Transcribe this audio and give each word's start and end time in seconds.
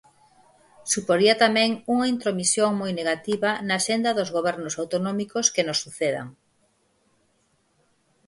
Suporía 0.93 1.33
tamén 1.43 1.69
unha 1.93 2.07
intromisión 2.13 2.71
moi 2.81 2.91
negativa 2.99 3.49
na 3.67 3.73
axenda 3.79 4.15
dos 4.17 4.29
gobernos 4.37 4.73
autonómicos 4.81 5.45
que 5.53 5.65
nos 5.67 5.81
sucedan. 5.83 6.27